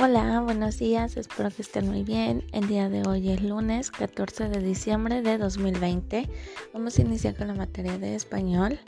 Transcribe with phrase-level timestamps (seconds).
[0.00, 2.44] Hola, buenos días, espero que estén muy bien.
[2.52, 6.30] El día de hoy es lunes 14 de diciembre de 2020.
[6.72, 8.78] Vamos a iniciar con la materia de español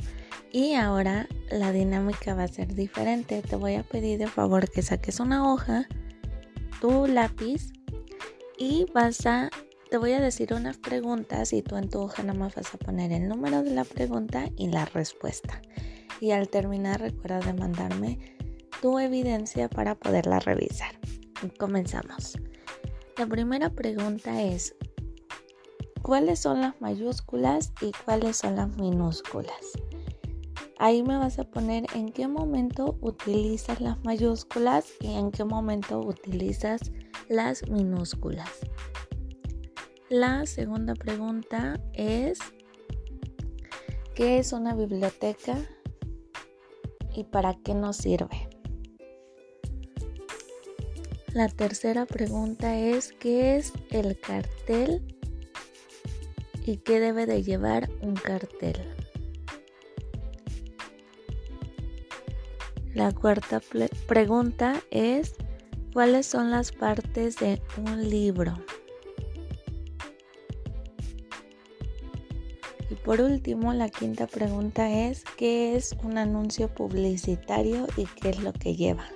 [0.52, 3.42] y ahora la dinámica va a ser diferente.
[3.42, 5.88] Te voy a pedir de favor que saques una hoja,
[6.80, 7.72] tu lápiz
[8.56, 9.50] y vas a,
[9.90, 12.78] te voy a decir unas preguntas y tú en tu hoja nada más vas a
[12.78, 15.60] poner el número de la pregunta y la respuesta.
[16.20, 18.39] Y al terminar recuerda de mandarme
[18.80, 20.92] tu evidencia para poderla revisar.
[21.58, 22.38] Comenzamos.
[23.18, 24.74] La primera pregunta es,
[26.02, 29.60] ¿cuáles son las mayúsculas y cuáles son las minúsculas?
[30.78, 36.00] Ahí me vas a poner en qué momento utilizas las mayúsculas y en qué momento
[36.00, 36.90] utilizas
[37.28, 38.48] las minúsculas.
[40.08, 42.38] La segunda pregunta es,
[44.14, 45.58] ¿qué es una biblioteca
[47.14, 48.48] y para qué nos sirve?
[51.32, 55.00] La tercera pregunta es, ¿qué es el cartel
[56.66, 58.76] y qué debe de llevar un cartel?
[62.94, 63.62] La cuarta
[64.08, 65.34] pregunta es,
[65.92, 68.58] ¿cuáles son las partes de un libro?
[72.90, 78.40] Y por último, la quinta pregunta es, ¿qué es un anuncio publicitario y qué es
[78.40, 79.06] lo que lleva?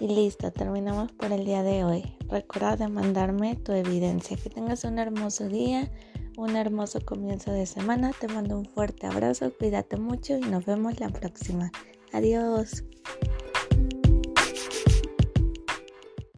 [0.00, 2.04] Y listo, terminamos por el día de hoy.
[2.28, 4.36] Recuerda de mandarme tu evidencia.
[4.36, 5.90] Que tengas un hermoso día,
[6.36, 8.12] un hermoso comienzo de semana.
[8.18, 11.72] Te mando un fuerte abrazo, cuídate mucho y nos vemos la próxima.
[12.12, 12.84] Adiós.